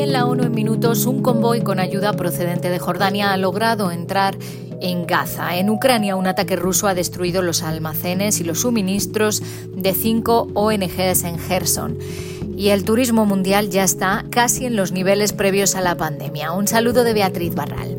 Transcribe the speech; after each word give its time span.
En 0.00 0.12
la 0.12 0.26
ONU 0.26 0.44
en 0.44 0.52
minutos 0.52 1.06
un 1.06 1.22
convoy 1.22 1.62
con 1.62 1.80
ayuda 1.80 2.12
procedente 2.12 2.68
de 2.68 2.78
Jordania 2.78 3.32
ha 3.32 3.36
logrado 3.38 3.90
entrar 3.90 4.36
en 4.80 5.06
Gaza. 5.06 5.56
En 5.56 5.70
Ucrania 5.70 6.16
un 6.16 6.26
ataque 6.26 6.54
ruso 6.54 6.86
ha 6.86 6.94
destruido 6.94 7.40
los 7.40 7.62
almacenes 7.62 8.38
y 8.40 8.44
los 8.44 8.60
suministros 8.60 9.42
de 9.74 9.94
cinco 9.94 10.48
ONGs 10.52 11.24
en 11.24 11.38
Gerson. 11.38 11.98
Y 12.56 12.68
el 12.68 12.84
turismo 12.84 13.24
mundial 13.24 13.70
ya 13.70 13.84
está 13.84 14.24
casi 14.30 14.66
en 14.66 14.76
los 14.76 14.92
niveles 14.92 15.32
previos 15.32 15.74
a 15.76 15.80
la 15.80 15.96
pandemia. 15.96 16.52
Un 16.52 16.68
saludo 16.68 17.02
de 17.02 17.14
Beatriz 17.14 17.54
Barral. 17.54 17.96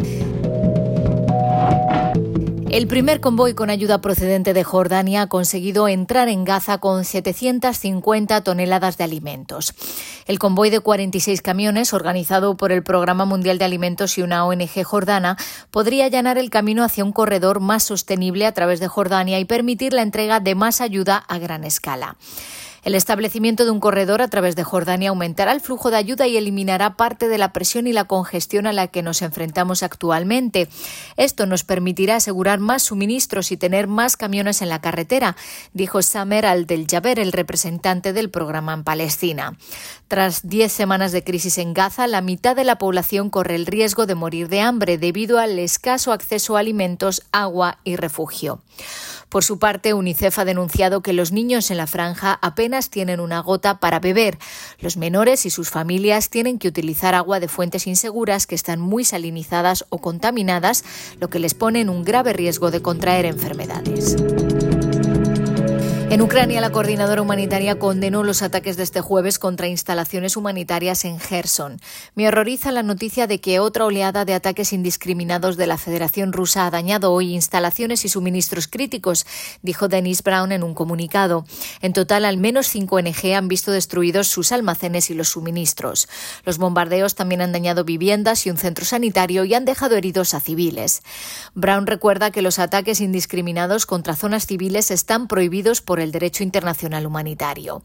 El 2.69 2.85
primer 2.87 3.21
convoy 3.21 3.53
con 3.53 3.69
ayuda 3.69 4.01
procedente 4.01 4.53
de 4.53 4.65
Jordania 4.65 5.21
ha 5.21 5.27
conseguido 5.27 5.87
entrar 5.87 6.27
en 6.27 6.43
Gaza 6.43 6.79
con 6.79 7.05
750 7.05 8.41
toneladas 8.41 8.97
de 8.97 9.05
alimentos. 9.05 9.73
El 10.25 10.37
convoy 10.37 10.69
de 10.69 10.81
46 10.81 11.41
camiones, 11.41 11.93
organizado 11.93 12.57
por 12.57 12.73
el 12.73 12.83
Programa 12.83 13.23
Mundial 13.23 13.57
de 13.57 13.63
Alimentos 13.63 14.17
y 14.17 14.21
una 14.21 14.45
ONG 14.45 14.83
jordana, 14.83 15.37
podría 15.71 16.05
allanar 16.05 16.37
el 16.37 16.49
camino 16.49 16.83
hacia 16.83 17.05
un 17.05 17.13
corredor 17.13 17.61
más 17.61 17.83
sostenible 17.83 18.45
a 18.45 18.51
través 18.51 18.81
de 18.81 18.89
Jordania 18.89 19.39
y 19.39 19.45
permitir 19.45 19.93
la 19.93 20.01
entrega 20.01 20.41
de 20.41 20.53
más 20.53 20.81
ayuda 20.81 21.17
a 21.17 21.39
gran 21.39 21.63
escala. 21.63 22.17
El 22.87 22.95
establecimiento 22.95 23.65
de 23.65 23.71
un 23.71 23.81
corredor 23.81 24.21
a 24.21 24.29
través 24.29 24.55
de 24.55 24.63
Jordania 24.63 25.09
aumentará 25.09 25.51
el 25.51 25.59
flujo 25.59 25.91
de 25.91 25.97
ayuda 25.97 26.25
y 26.25 26.37
eliminará 26.37 26.95
parte 26.95 27.27
de 27.27 27.37
la 27.37 27.51
presión 27.51 27.85
y 27.85 27.91
la 27.91 28.05
congestión 28.05 28.65
a 28.65 28.71
la 28.71 28.87
que 28.87 29.03
nos 29.03 29.21
enfrentamos 29.21 29.83
actualmente. 29.83 30.69
Esto 31.17 31.45
nos 31.47 31.65
permitirá 31.65 32.15
asegurar 32.15 32.59
más 32.59 32.83
suministros 32.83 33.51
y 33.51 33.57
tener 33.57 33.87
más 33.87 34.15
camiones 34.15 34.61
en 34.61 34.69
la 34.69 34.79
carretera, 34.79 35.35
dijo 35.73 36.01
Samer 36.01 36.45
al-Del-Jaber, 36.45 37.19
el 37.19 37.33
representante 37.33 38.13
del 38.13 38.29
programa 38.29 38.73
en 38.73 38.85
Palestina. 38.85 39.57
Tras 40.07 40.47
diez 40.47 40.71
semanas 40.71 41.11
de 41.11 41.25
crisis 41.25 41.57
en 41.57 41.73
Gaza, 41.73 42.07
la 42.07 42.21
mitad 42.21 42.55
de 42.55 42.63
la 42.63 42.77
población 42.77 43.29
corre 43.29 43.55
el 43.55 43.65
riesgo 43.65 44.05
de 44.05 44.15
morir 44.15 44.47
de 44.47 44.61
hambre 44.61 44.97
debido 44.97 45.39
al 45.39 45.59
escaso 45.59 46.13
acceso 46.13 46.55
a 46.55 46.61
alimentos, 46.61 47.21
agua 47.33 47.79
y 47.83 47.97
refugio. 47.97 48.61
Por 49.29 49.43
su 49.43 49.59
parte, 49.59 49.93
UNICEF 49.93 50.39
ha 50.39 50.45
denunciado 50.45 51.01
que 51.01 51.11
los 51.11 51.33
niños 51.33 51.69
en 51.69 51.75
la 51.75 51.87
franja 51.87 52.39
apenas 52.41 52.76
tienen 52.89 53.19
una 53.19 53.39
gota 53.39 53.79
para 53.79 53.99
beber. 53.99 54.37
Los 54.79 54.97
menores 54.97 55.45
y 55.45 55.49
sus 55.49 55.69
familias 55.69 56.29
tienen 56.29 56.59
que 56.59 56.67
utilizar 56.67 57.15
agua 57.15 57.39
de 57.39 57.47
fuentes 57.47 57.87
inseguras 57.87 58.47
que 58.47 58.55
están 58.55 58.79
muy 58.79 59.03
salinizadas 59.03 59.85
o 59.89 59.97
contaminadas, 59.97 60.83
lo 61.19 61.29
que 61.29 61.39
les 61.39 61.53
pone 61.53 61.81
en 61.81 61.89
un 61.89 62.03
grave 62.03 62.33
riesgo 62.33 62.71
de 62.71 62.81
contraer 62.81 63.25
enfermedades. 63.25 64.15
En 66.09 66.21
Ucrania, 66.21 66.61
la 66.61 66.69
coordinadora 66.69 67.21
humanitaria 67.21 67.77
condenó 67.77 68.23
los 68.23 68.41
ataques 68.41 68.77
de 68.77 68.83
este 68.83 69.01
jueves 69.01 69.39
contra 69.39 69.67
instalaciones 69.67 70.37
humanitarias 70.37 71.03
en 71.03 71.19
Gerson. 71.19 71.81
Me 72.15 72.29
horroriza 72.29 72.71
la 72.71 72.81
noticia 72.81 73.27
de 73.27 73.41
que 73.41 73.59
otra 73.59 73.83
oleada 73.83 74.23
de 74.23 74.33
ataques 74.33 74.71
indiscriminados 74.71 75.57
de 75.57 75.67
la 75.67 75.77
Federación 75.77 76.31
Rusa 76.31 76.65
ha 76.65 76.71
dañado 76.71 77.11
hoy 77.11 77.33
instalaciones 77.33 78.05
y 78.05 78.09
suministros 78.09 78.69
críticos, 78.69 79.25
dijo 79.61 79.89
Denis 79.89 80.23
Brown 80.23 80.53
en 80.53 80.63
un 80.63 80.75
comunicado. 80.75 81.45
En 81.81 81.91
total, 81.91 82.23
al 82.23 82.37
menos 82.37 82.67
cinco 82.67 82.95
ONG 82.95 83.35
han 83.35 83.49
visto 83.49 83.73
destruidos 83.73 84.29
sus 84.29 84.53
almacenes 84.53 85.09
y 85.09 85.13
los 85.13 85.27
suministros. 85.27 86.07
Los 86.45 86.57
bombardeos 86.57 87.15
también 87.15 87.41
han 87.41 87.51
dañado 87.51 87.83
viviendas 87.83 88.45
y 88.45 88.49
un 88.49 88.57
centro 88.57 88.85
sanitario 88.85 89.43
y 89.43 89.53
han 89.55 89.65
dejado 89.65 89.97
heridos 89.97 90.33
a 90.33 90.39
civiles. 90.39 91.01
Brown 91.53 91.85
recuerda 91.85 92.31
que 92.31 92.41
los 92.41 92.59
ataques 92.59 93.01
indiscriminados 93.01 93.85
contra 93.85 94.15
zonas 94.15 94.47
civiles 94.47 94.89
están 94.89 95.27
prohibidos 95.27 95.81
por 95.81 95.96
el 96.03 96.11
derecho 96.11 96.43
internacional 96.43 97.05
humanitario. 97.05 97.81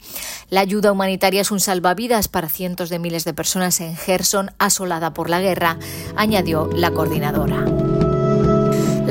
La 0.48 0.60
ayuda 0.60 0.92
humanitaria 0.92 1.40
es 1.40 1.50
un 1.50 1.60
salvavidas 1.60 2.28
para 2.28 2.48
cientos 2.48 2.90
de 2.90 2.98
miles 2.98 3.24
de 3.24 3.34
personas 3.34 3.80
en 3.80 3.96
Gerson 3.96 4.50
asolada 4.58 5.14
por 5.14 5.30
la 5.30 5.40
guerra, 5.40 5.78
añadió 6.16 6.68
la 6.72 6.90
coordinadora. 6.90 7.91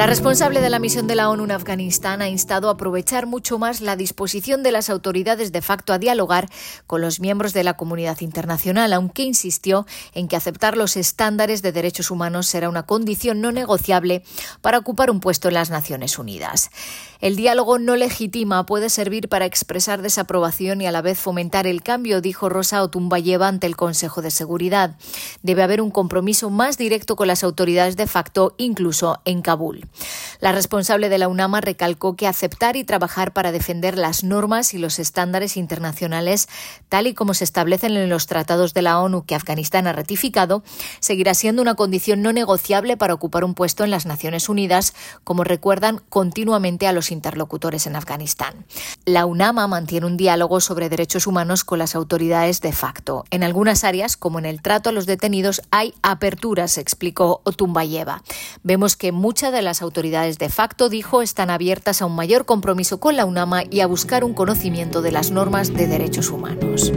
La 0.01 0.07
responsable 0.07 0.61
de 0.61 0.71
la 0.71 0.79
misión 0.79 1.05
de 1.05 1.13
la 1.13 1.29
ONU 1.29 1.43
en 1.43 1.51
Afganistán 1.51 2.23
ha 2.23 2.27
instado 2.27 2.69
a 2.69 2.71
aprovechar 2.71 3.27
mucho 3.27 3.59
más 3.59 3.81
la 3.81 3.95
disposición 3.95 4.63
de 4.63 4.71
las 4.71 4.89
autoridades 4.89 5.51
de 5.51 5.61
facto 5.61 5.93
a 5.93 5.99
dialogar 5.99 6.49
con 6.87 7.01
los 7.01 7.19
miembros 7.19 7.53
de 7.53 7.63
la 7.63 7.75
comunidad 7.75 8.19
internacional, 8.21 8.93
aunque 8.93 9.21
insistió 9.21 9.85
en 10.15 10.27
que 10.27 10.35
aceptar 10.35 10.75
los 10.75 10.97
estándares 10.97 11.61
de 11.61 11.71
derechos 11.71 12.09
humanos 12.09 12.47
será 12.47 12.67
una 12.67 12.87
condición 12.87 13.41
no 13.41 13.51
negociable 13.51 14.23
para 14.61 14.79
ocupar 14.79 15.11
un 15.11 15.19
puesto 15.19 15.49
en 15.49 15.53
las 15.53 15.69
Naciones 15.69 16.17
Unidas. 16.17 16.71
El 17.19 17.35
diálogo 17.35 17.77
no 17.77 17.95
legitima 17.95 18.65
puede 18.65 18.89
servir 18.89 19.29
para 19.29 19.45
expresar 19.45 20.01
desaprobación 20.01 20.81
y 20.81 20.87
a 20.87 20.91
la 20.91 21.03
vez 21.03 21.19
fomentar 21.19 21.67
el 21.67 21.83
cambio, 21.83 22.19
dijo 22.21 22.49
Rosa 22.49 22.81
Otumbayeva 22.81 23.47
ante 23.47 23.67
el 23.67 23.75
Consejo 23.75 24.23
de 24.23 24.31
Seguridad. 24.31 24.97
Debe 25.43 25.61
haber 25.61 25.79
un 25.79 25.91
compromiso 25.91 26.49
más 26.49 26.79
directo 26.79 27.15
con 27.15 27.27
las 27.27 27.43
autoridades 27.43 27.95
de 27.95 28.07
facto, 28.07 28.55
incluso 28.57 29.21
en 29.25 29.43
Kabul. 29.43 29.90
La 30.39 30.51
responsable 30.51 31.09
de 31.09 31.17
la 31.17 31.27
UNAMA 31.27 31.61
recalcó 31.61 32.15
que 32.15 32.27
aceptar 32.27 32.75
y 32.75 32.83
trabajar 32.83 33.33
para 33.33 33.51
defender 33.51 33.97
las 33.97 34.23
normas 34.23 34.73
y 34.73 34.77
los 34.77 34.99
estándares 34.99 35.57
internacionales, 35.57 36.47
tal 36.89 37.07
y 37.07 37.13
como 37.13 37.33
se 37.33 37.43
establecen 37.43 37.95
en 37.95 38.09
los 38.09 38.27
tratados 38.27 38.73
de 38.73 38.81
la 38.81 38.99
ONU 38.99 39.25
que 39.25 39.35
Afganistán 39.35 39.87
ha 39.87 39.93
ratificado, 39.93 40.63
seguirá 40.99 41.33
siendo 41.33 41.61
una 41.61 41.75
condición 41.75 42.21
no 42.21 42.33
negociable 42.33 42.97
para 42.97 43.13
ocupar 43.13 43.43
un 43.43 43.53
puesto 43.53 43.83
en 43.83 43.91
las 43.91 44.05
Naciones 44.05 44.49
Unidas, 44.49 44.93
como 45.23 45.43
recuerdan 45.43 46.01
continuamente 46.09 46.87
a 46.87 46.93
los 46.93 47.11
interlocutores 47.11 47.87
en 47.87 47.95
Afganistán. 47.95 48.65
La 49.05 49.25
UNAMA 49.25 49.67
mantiene 49.67 50.05
un 50.05 50.17
diálogo 50.17 50.59
sobre 50.59 50.89
derechos 50.89 51.27
humanos 51.27 51.63
con 51.63 51.79
las 51.79 51.95
autoridades 51.95 52.61
de 52.61 52.71
facto. 52.71 53.25
En 53.29 53.43
algunas 53.43 53.83
áreas, 53.83 54.17
como 54.17 54.39
en 54.39 54.45
el 54.45 54.61
trato 54.61 54.89
a 54.89 54.93
los 54.93 55.05
detenidos, 55.05 55.61
hay 55.71 55.93
aperturas, 56.01 56.77
explicó 56.77 57.41
Otumbayeva. 57.43 58.23
Vemos 58.63 58.95
que 58.95 59.11
muchas 59.11 59.51
de 59.51 59.61
las 59.71 59.81
autoridades 59.81 60.37
de 60.37 60.49
facto, 60.49 60.89
dijo, 60.89 61.21
están 61.21 61.49
abiertas 61.49 62.01
a 62.01 62.05
un 62.05 62.13
mayor 62.13 62.43
compromiso 62.43 62.99
con 62.99 63.15
la 63.15 63.23
UNAMA 63.23 63.63
y 63.71 63.79
a 63.79 63.87
buscar 63.87 64.25
un 64.25 64.33
conocimiento 64.33 65.01
de 65.01 65.13
las 65.13 65.31
normas 65.31 65.73
de 65.73 65.87
derechos 65.87 66.29
humanos. 66.29 66.91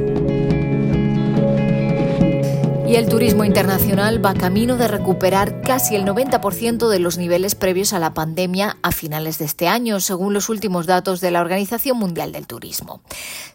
El 2.94 3.08
turismo 3.08 3.44
internacional 3.44 4.24
va 4.24 4.34
camino 4.34 4.76
de 4.76 4.86
recuperar 4.86 5.62
casi 5.62 5.96
el 5.96 6.04
90% 6.04 6.88
de 6.88 7.00
los 7.00 7.18
niveles 7.18 7.56
previos 7.56 7.92
a 7.92 7.98
la 7.98 8.14
pandemia 8.14 8.76
a 8.82 8.92
finales 8.92 9.38
de 9.38 9.46
este 9.46 9.66
año, 9.66 9.98
según 9.98 10.32
los 10.32 10.48
últimos 10.48 10.86
datos 10.86 11.20
de 11.20 11.32
la 11.32 11.40
Organización 11.40 11.98
Mundial 11.98 12.30
del 12.30 12.46
Turismo. 12.46 13.00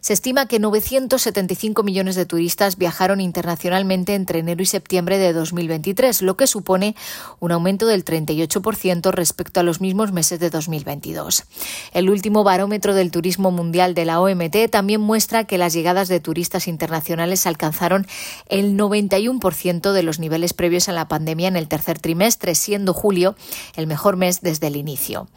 Se 0.00 0.12
estima 0.12 0.44
que 0.44 0.58
975 0.58 1.82
millones 1.82 2.16
de 2.16 2.26
turistas 2.26 2.76
viajaron 2.76 3.18
internacionalmente 3.22 4.14
entre 4.14 4.40
enero 4.40 4.62
y 4.62 4.66
septiembre 4.66 5.16
de 5.16 5.32
2023, 5.32 6.20
lo 6.20 6.36
que 6.36 6.46
supone 6.46 6.94
un 7.38 7.50
aumento 7.50 7.86
del 7.86 8.04
38% 8.04 9.10
respecto 9.10 9.60
a 9.60 9.62
los 9.62 9.80
mismos 9.80 10.12
meses 10.12 10.38
de 10.38 10.50
2022. 10.50 11.44
El 11.94 12.10
último 12.10 12.44
barómetro 12.44 12.92
del 12.92 13.10
turismo 13.10 13.50
mundial 13.50 13.94
de 13.94 14.04
la 14.04 14.20
OMT 14.20 14.68
también 14.70 15.00
muestra 15.00 15.44
que 15.44 15.56
las 15.56 15.72
llegadas 15.72 16.08
de 16.08 16.20
turistas 16.20 16.68
internacionales 16.68 17.46
alcanzaron 17.46 18.06
el 18.50 18.76
91 18.76 19.29
ciento 19.54 19.92
de 19.92 20.02
los 20.02 20.18
niveles 20.18 20.54
previos 20.54 20.88
a 20.88 20.92
la 20.92 21.06
pandemia 21.06 21.48
en 21.48 21.56
el 21.56 21.68
tercer 21.68 21.98
trimestre, 21.98 22.54
siendo 22.54 22.94
julio 22.94 23.36
el 23.76 23.86
mejor 23.86 24.16
mes 24.16 24.40
desde 24.40 24.66
el 24.66 24.76
inicio. 24.76 25.28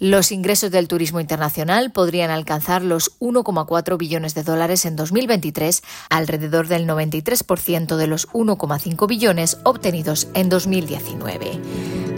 Los 0.00 0.32
ingresos 0.32 0.70
del 0.70 0.88
turismo 0.88 1.20
internacional 1.20 1.90
podrían 1.92 2.30
alcanzar 2.30 2.82
los 2.82 3.18
1,4 3.20 3.98
billones 3.98 4.34
de 4.34 4.42
dólares 4.42 4.86
en 4.86 4.96
2023, 4.96 5.82
alrededor 6.08 6.68
del 6.68 6.86
93% 6.86 7.96
de 7.96 8.06
los 8.06 8.26
1,5 8.30 9.06
billones 9.06 9.58
obtenidos 9.62 10.28
en 10.32 10.48
2019. 10.48 11.60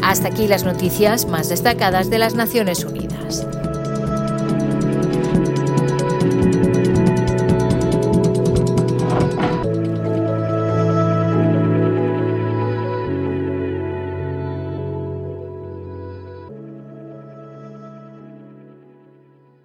Hasta 0.00 0.28
aquí 0.28 0.46
las 0.46 0.62
noticias 0.62 1.26
más 1.26 1.48
destacadas 1.48 2.08
de 2.08 2.20
las 2.20 2.34
Naciones 2.34 2.84
Unidas. 2.84 3.48